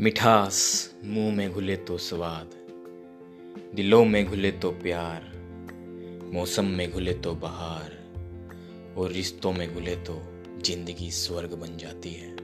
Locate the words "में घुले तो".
1.34-1.98, 4.04-4.70, 6.64-7.34, 9.52-10.22